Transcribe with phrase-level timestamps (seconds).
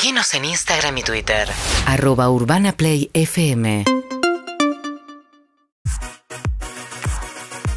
[0.00, 1.48] Seguinos en Instagram y Twitter.
[1.84, 3.84] Arroba Urbana Play FM.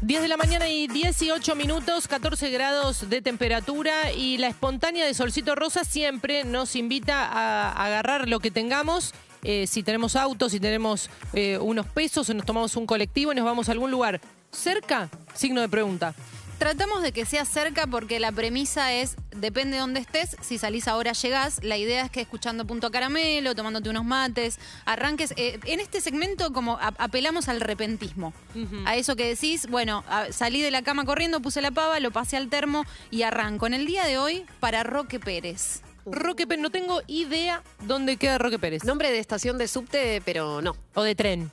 [0.00, 5.12] 10 de la mañana y 18 minutos, 14 grados de temperatura y la espontánea de
[5.12, 9.12] Solcito Rosa siempre nos invita a agarrar lo que tengamos.
[9.42, 13.34] eh, si tenemos autos, si tenemos eh, unos pesos, o nos tomamos un colectivo y
[13.34, 16.14] nos vamos a algún lugar cerca, signo de pregunta.
[16.58, 20.88] Tratamos de que sea cerca porque la premisa es, depende de dónde estés, si salís
[20.88, 25.34] ahora llegás, la idea es que escuchando Punto Caramelo, tomándote unos mates, arranques.
[25.36, 28.32] eh, en este segmento como a- apelamos al repentismo,
[28.86, 32.10] a eso que decís, bueno, a- salí de la cama corriendo, puse la pava, lo
[32.10, 33.66] pasé al termo y arranco.
[33.66, 35.82] En el día de hoy, para Roque Pérez.
[36.06, 38.82] Roque Pérez, no tengo idea dónde queda Roque Pérez.
[38.82, 40.74] Nombre de estación de subte, pero no.
[40.94, 41.50] O de tren.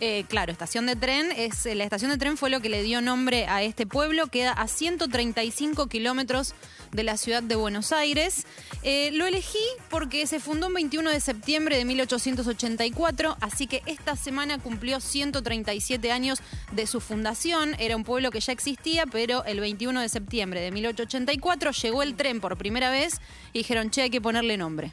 [0.00, 1.32] Eh, claro, estación de tren.
[1.32, 4.26] Es, la estación de tren fue lo que le dio nombre a este pueblo.
[4.26, 6.54] Queda a 135 kilómetros
[6.92, 8.46] de la ciudad de Buenos Aires.
[8.82, 14.16] Eh, lo elegí porque se fundó un 21 de septiembre de 1884, así que esta
[14.16, 16.40] semana cumplió 137 años
[16.72, 17.74] de su fundación.
[17.78, 22.16] Era un pueblo que ya existía, pero el 21 de septiembre de 1884 llegó el
[22.16, 23.20] tren por primera vez
[23.52, 24.92] y dijeron, che, hay que ponerle nombre.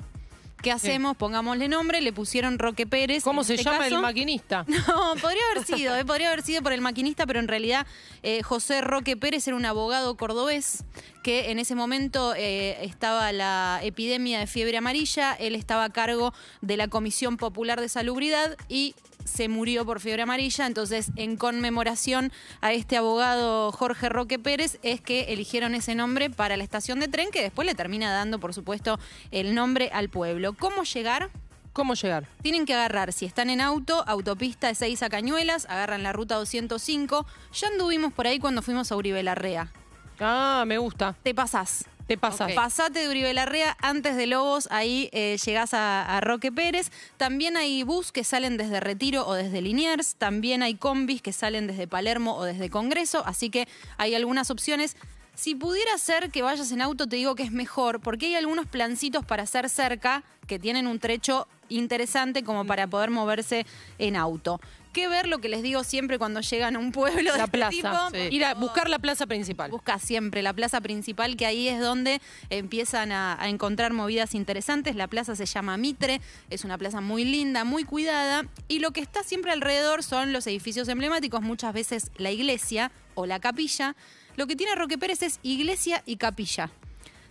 [0.63, 1.17] ¿Qué hacemos?
[1.17, 3.25] Pongámosle nombre, le pusieron Roque Pérez.
[3.25, 4.65] ¿Cómo se este llama el maquinista?
[4.87, 7.85] No, podría haber sido, eh, podría haber sido por el maquinista, pero en realidad
[8.23, 10.85] eh, José Roque Pérez era un abogado cordobés
[11.21, 16.33] que en ese momento eh, estaba la epidemia de fiebre amarilla, él estaba a cargo
[16.61, 18.95] de la Comisión Popular de Salubridad y
[19.25, 25.01] se murió por fiebre amarilla, entonces en conmemoración a este abogado Jorge Roque Pérez es
[25.01, 28.53] que eligieron ese nombre para la estación de tren que después le termina dando, por
[28.53, 28.99] supuesto,
[29.31, 30.53] el nombre al pueblo.
[30.53, 31.29] ¿Cómo llegar?
[31.73, 32.27] ¿Cómo llegar?
[32.43, 36.35] Tienen que agarrar, si están en auto, autopista de 6 a Cañuelas, agarran la ruta
[36.35, 37.25] 205.
[37.53, 39.71] Ya anduvimos por ahí cuando fuimos a Uribe Larrea.
[40.19, 41.15] Ah, me gusta.
[41.23, 41.85] Te pasás.
[42.07, 42.51] Te pasas.
[42.53, 46.91] Pasate de Uribe Larrea antes de Lobos, ahí eh, llegás a, a Roque Pérez.
[47.17, 50.15] También hay bus que salen desde Retiro o desde Liniers.
[50.15, 53.23] También hay combis que salen desde Palermo o desde Congreso.
[53.25, 54.97] Así que hay algunas opciones.
[55.35, 58.67] Si pudiera ser que vayas en auto, te digo que es mejor, porque hay algunos
[58.67, 63.65] plancitos para hacer cerca que tienen un trecho interesante como para poder moverse
[63.97, 64.59] en auto.
[64.91, 67.57] ¿Qué ver lo que les digo siempre cuando llegan a un pueblo de La este
[67.57, 68.11] plaza.
[68.29, 69.71] Ir a buscar la plaza principal.
[69.71, 72.21] Busca siempre la plaza principal, que ahí es donde
[72.51, 74.95] empiezan a, a encontrar movidas interesantes.
[74.95, 76.21] La plaza se llama Mitre,
[76.51, 80.45] es una plaza muy linda, muy cuidada, y lo que está siempre alrededor son los
[80.45, 83.95] edificios emblemáticos, muchas veces la iglesia o la capilla.
[84.35, 86.71] Lo que tiene Roque Pérez es iglesia y capilla.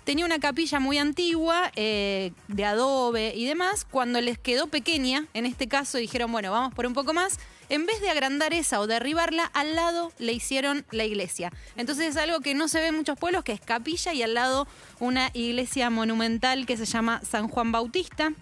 [0.04, 3.86] Tenía una capilla muy antigua, eh, de adobe y demás.
[3.88, 7.38] Cuando les quedó pequeña, en este caso dijeron, bueno, vamos por un poco más.
[7.68, 11.52] En vez de agrandar esa o derribarla, al lado le hicieron la iglesia.
[11.76, 14.34] Entonces es algo que no se ve en muchos pueblos, que es capilla y al
[14.34, 14.66] lado
[14.98, 18.32] una iglesia monumental que se llama San Juan Bautista.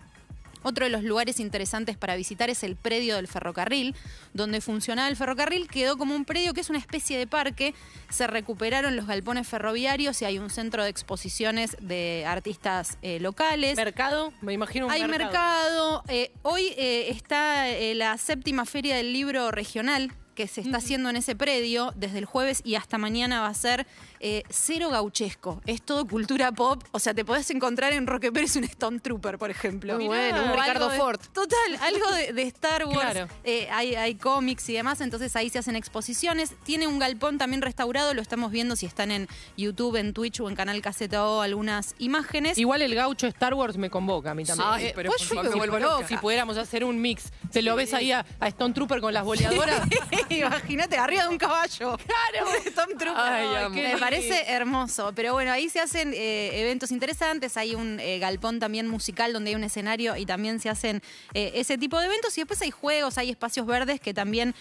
[0.63, 3.95] Otro de los lugares interesantes para visitar es el predio del ferrocarril,
[4.35, 7.75] donde funcionaba el ferrocarril, quedó como un predio que es una especie de parque,
[8.09, 13.77] se recuperaron los galpones ferroviarios y hay un centro de exposiciones de artistas eh, locales.
[13.77, 16.03] Mercado, me imagino un Hay mercado.
[16.09, 21.17] Eh, hoy eh, está la séptima feria del libro regional que se está haciendo en
[21.17, 23.87] ese predio desde el jueves y hasta mañana va a ser
[24.21, 25.61] eh, cero gauchesco.
[25.67, 26.83] Es todo cultura pop.
[26.93, 29.97] O sea, te podés encontrar en Roque Pérez un Stormtrooper, por ejemplo.
[29.97, 31.21] Muy bueno, un Ricardo de- Ford.
[31.35, 32.99] Total, algo de, de Star Wars.
[32.99, 33.29] Claro.
[33.45, 36.55] Eh, hay, hay cómics y demás, entonces ahí se hacen exposiciones.
[36.65, 40.49] Tiene un galpón también restaurado, lo estamos viendo si están en YouTube, en Twitch o
[40.49, 42.57] en Canal Caseta O algunas imágenes.
[42.57, 44.69] Igual el gaucho Star Wars me convoca a mí también.
[44.71, 45.95] Ay, Eh, pero pues por yo favor, me vuelvo loca.
[45.97, 46.09] loca.
[46.09, 49.25] Si pudiéramos hacer un mix, te lo ves ahí a, a Stone Trooper con las
[49.25, 49.83] boleadoras.
[50.39, 51.99] Imagínate, arriba de un caballo.
[52.11, 53.23] Claro, Stormtrooper.
[53.23, 53.71] Ay.
[53.71, 55.13] Me parece hermoso.
[55.15, 57.57] Pero bueno, ahí se hacen eh, eventos interesantes.
[57.57, 61.03] Hay un eh, galpón también musical donde hay un escenario y también se hacen
[61.35, 62.37] eh, ese tipo de eventos.
[62.37, 64.55] Y después hay juegos, hay espacios verdes que también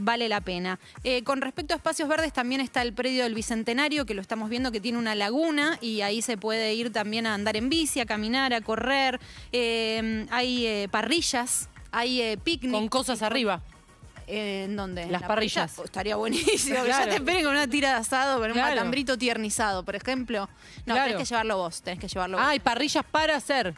[0.00, 0.78] vale la pena.
[1.24, 4.72] Con respecto a espacios verdes, también está el predio del Bicentenario, que lo estamos viendo
[4.72, 8.06] que tiene una laguna y ahí se puede ir también a andar en bici, a
[8.06, 9.20] caminar, a correr.
[9.52, 11.68] Hay parrillas.
[11.96, 12.72] Hay eh, picnic.
[12.72, 13.62] con cosas arriba.
[14.28, 15.02] ¿En dónde?
[15.02, 15.70] ¿En Las la parrillas.
[15.70, 15.82] parrilla?
[15.82, 16.76] Oh, estaría buenísimo.
[16.84, 17.04] Claro.
[17.04, 18.74] Ya te esperen con una tira de asado, con un Claro.
[18.74, 20.48] matambrito tiernizado, por ejemplo.
[20.84, 21.12] No, Claro.
[21.12, 22.46] tenés que llevarlo vos, tenés que llevarlo vos.
[22.46, 23.74] Ah, hay parrillas para hacer.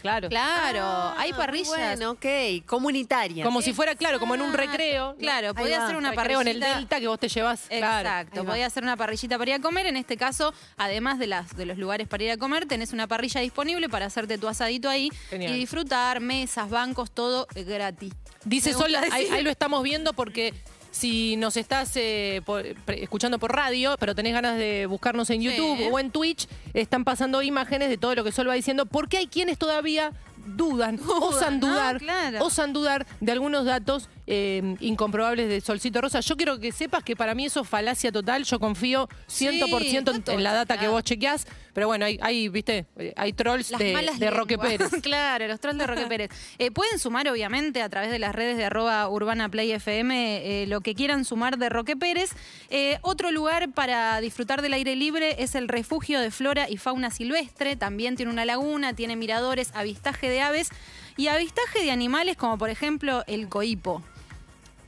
[0.00, 0.28] Claro.
[0.28, 1.68] claro, Ah, hay parrillas.
[1.68, 2.64] Bueno, ok.
[2.66, 3.44] Comunitaria.
[3.44, 4.70] Como si fuera, claro, como en un Exacto.
[4.72, 5.16] recreo.
[5.18, 7.66] Claro, podía hacer una Recreo en el delta que vos te llevas.
[7.70, 9.86] Exacto, podía hacer una parrillita para ir a comer.
[9.86, 13.06] En este caso, además de, las, de los lugares para ir a comer, tenés una
[13.06, 15.54] parrilla disponible para hacerte tu asadito ahí Genial.
[15.54, 18.12] y disfrutar, mesas, bancos, todo eh, gratis.
[18.44, 20.54] Dice Sol, ahí lo estamos viendo porque
[20.90, 25.78] Si nos estás eh, por- escuchando por radio, pero tenés ganas de buscarnos en YouTube
[25.78, 25.88] Sí.
[25.90, 29.26] o en Twitch, están pasando imágenes de todo lo que Sol va diciendo, porque hay
[29.28, 30.12] quienes todavía
[30.46, 31.68] dudan, osan ¿no?
[31.68, 32.44] dudar, Claro.
[32.44, 36.20] osan dudar de algunos datos eh, incomprobables de Solcito Rosa.
[36.20, 38.44] Yo quiero que sepas que para mí eso es falacia total.
[38.44, 42.18] Yo confío 100% está en, en la data que todo vos chequeás, pero bueno, hay,
[42.22, 42.86] hay viste,
[43.16, 44.56] hay trolls Las de, Roque.
[44.56, 44.90] Pérez.
[45.02, 46.30] claro, los trolls de Roque Pérez.
[46.58, 50.66] Eh, pueden sumar, obviamente, a través de las redes de arroba Urbana Play FM, eh,
[50.66, 52.30] lo que quieran sumar de Roque Pérez.
[52.68, 57.10] Eh, otro lugar para disfrutar del aire libre es el refugio de flora y fauna
[57.10, 57.76] silvestre.
[57.76, 60.70] También tiene una laguna, tiene miradores, avistaje de aves
[61.16, 64.02] y avistaje de animales como, por ejemplo, el coipo.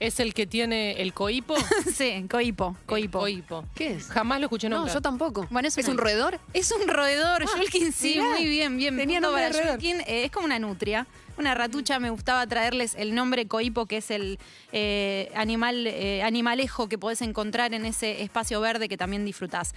[0.03, 1.55] Es el que tiene el coipo.
[1.95, 3.21] sí, coipo, coipo.
[3.21, 3.65] Coipo.
[3.75, 4.09] ¿Qué es?
[4.09, 4.93] Jamás lo escuché No, nunca.
[4.93, 5.47] yo tampoco.
[5.51, 6.41] Bueno, es ¿Es un roedor?
[6.53, 8.31] Es un roedor, Shulkin, sí, mirá.
[8.31, 8.97] muy bien, bien.
[8.97, 9.71] Tenía punto nombre de.
[9.71, 10.01] Shulkin.
[10.01, 11.07] Eh, es como una nutria,
[11.39, 12.01] una ratucha.
[12.01, 14.41] Me gustaba traerles el nombre coipo, que es el
[14.73, 19.73] eh, animal, eh, animalejo que podés encontrar en ese espacio verde que también disfrutás.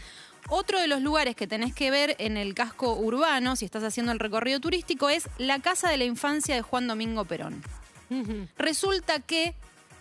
[0.50, 4.12] Otro de los lugares que tenés que ver en el casco urbano, si estás haciendo
[4.12, 7.62] el recorrido turístico, es la Casa de la Infancia de Juan Domingo Perón.
[8.58, 9.54] Resulta que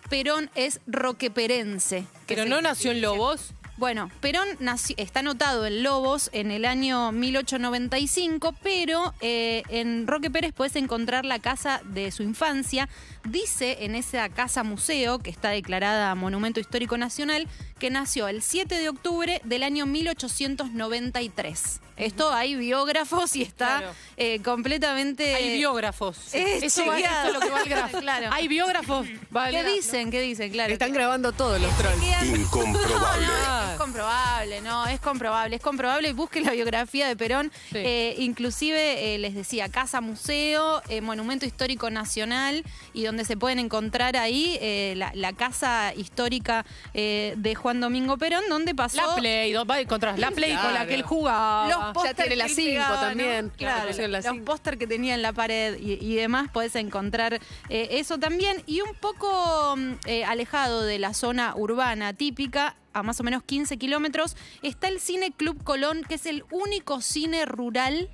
[0.09, 2.05] Perón es roqueperense.
[2.27, 3.53] que Pero no nació en Lobos.
[3.77, 10.29] bueno, Perón nació- está anotado en Lobos en el año 1895, pero eh, en Roque
[10.31, 12.87] Pérez puedes encontrar la casa de su infancia.
[13.25, 17.47] Dice en esa casa museo, que está declarada Monumento Histórico Nacional,
[17.79, 21.81] que nació el 7 de octubre del año 1893.
[21.97, 23.93] Esto hay biógrafos y está Claro.
[24.17, 25.33] eh, completamente...
[25.33, 26.33] Hay biógrafos.
[26.33, 27.99] Es eso, va- eso es lo que va al grafo.
[27.99, 28.29] Claro.
[28.33, 29.07] Hay biógrafos.
[29.35, 30.11] va ¿Qué dicen?
[30.11, 30.51] ¿Qué dicen?
[30.51, 30.73] Claro.
[30.73, 32.03] Están grabando todos los trolls.
[32.37, 33.25] Incomprobable.
[33.47, 33.71] Ah.
[33.73, 36.11] Es comprobable, no, es comprobable, es comprobable.
[36.13, 37.51] Busquen la biografía de Perón.
[37.71, 37.77] Sí.
[37.77, 42.63] Eh, inclusive eh, les decía, Casa Museo, eh, Monumento Histórico Nacional,
[42.93, 48.15] y donde se pueden encontrar ahí eh, la, la casa histórica eh, de Juan Domingo
[48.19, 48.97] Perón, donde pasó.
[48.97, 51.67] La Play, ¿dónde va a encontrar la Play con la que él jugaba.
[51.67, 53.07] Los póster tiene que la él cinco pegaba, ¿no?
[53.07, 53.49] también.
[53.49, 56.75] Claro, Claro, pusieron la los póster que tenía en la pared y, y demás, podés
[56.75, 57.33] encontrar
[57.69, 58.61] eh, eso también.
[58.67, 63.41] Y un poco mm, eh, alejado de la zona urbana típica, a más o menos
[63.41, 68.11] 15 kilómetros, está el Cine Club Colón, que es el único cine rural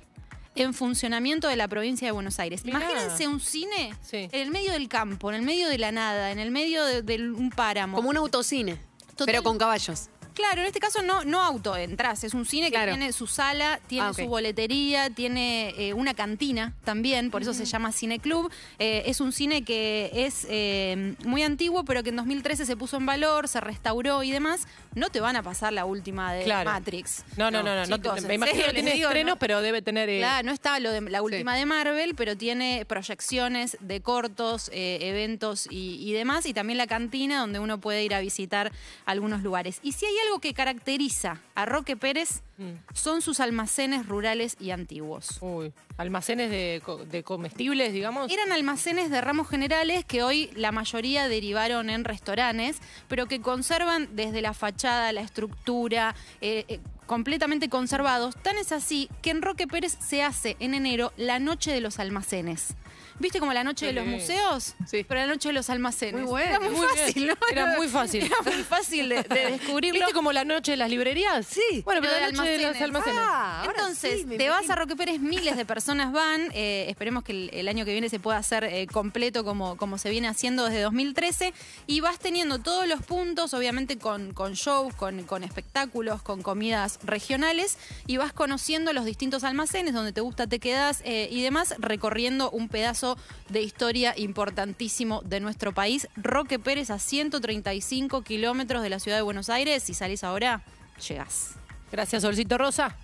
[0.54, 2.64] en funcionamiento de la provincia de Buenos Aires.
[2.64, 2.78] Mirá.
[2.78, 4.28] Imagínense un cine Sí.
[4.32, 7.02] en el medio del campo, en el medio de la nada, en el medio de,
[7.02, 7.96] de un páramo.
[7.98, 8.78] Como un autocine,
[9.22, 10.08] Total- pero con caballos.
[10.34, 13.80] Claro, en este caso no, no auto entras, es un cine que tiene su sala,
[13.86, 18.50] tiene Ah, su boletería, tiene eh, una cantina también, por eso se llama Cine Club.
[18.78, 22.96] Eh, es un cine que es eh, muy antiguo, pero que en 2013 se puso
[22.96, 24.66] en valor, se restauró y demás.
[24.94, 26.70] No te van a pasar la última de Claro.
[26.70, 27.24] Matrix.
[27.36, 27.98] No, no, no, no.
[28.26, 30.08] me imagino que tiene les digo, estreno, no- pero debe tener.
[30.18, 35.66] Claro, no está lo de la última de Marvel, pero tiene proyecciones de cortos, eventos
[35.70, 38.72] y, y demás, y también la cantina donde uno puede ir a visitar
[39.06, 39.78] algunos lugares.
[39.82, 42.72] Y si hay algo que caracteriza a Roque Pérez, Mm.
[42.94, 45.38] son sus almacenes rurales y antiguos.
[45.40, 48.30] Uy, almacenes de, co- de comestibles, digamos.
[48.30, 52.78] Eran almacenes de ramos generales que hoy la mayoría derivaron en restaurantes,
[53.08, 58.36] pero que conservan desde la fachada, la estructura, eh, eh, completamente conservados.
[58.36, 61.98] Tan es así que en Roque Pérez se hace en enero la Noche de los
[61.98, 62.74] Almacenes.
[63.18, 64.74] ¿Viste como la noche de los museos?
[64.86, 65.04] Sí.
[65.06, 66.22] Pero la noche de los almacenes.
[66.22, 66.50] Muy bueno.
[66.50, 67.34] Era muy, fácil, ¿no?
[67.50, 68.24] Era muy fácil.
[68.24, 70.00] Era muy fácil de, de descubrirlo.
[70.00, 71.46] ¿Viste como la noche de las librerías?
[71.46, 71.82] Sí.
[71.84, 73.18] Bueno, pero la noche de los almacenes.
[73.22, 76.48] Ah, ahora Entonces, sí, te vas a Roque Pérez, miles de personas van.
[76.52, 79.98] eh, esperemos que el, el año que viene se pueda hacer eh, completo como, como
[79.98, 81.52] se viene haciendo desde 2013.
[81.86, 86.98] Y vas teniendo todos los puntos, obviamente con, con shows, con, con espectáculos, con comidas
[87.04, 87.78] regionales.
[88.06, 92.50] Y vas conociendo los distintos almacenes, donde te gusta te quedas eh, y demás, recorriendo
[92.50, 92.68] un
[93.02, 93.18] pedazo
[93.48, 96.06] de historia importantísimo de nuestro país.
[96.16, 99.82] Roque Pérez a 135 kilómetros de la ciudad de Buenos Aires.
[99.82, 100.62] Si salís ahora,
[101.08, 101.52] llegás.
[101.90, 102.96] Gracias, Solcito Rosa.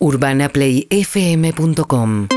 [0.00, 2.28] UrbanaPlayFM.com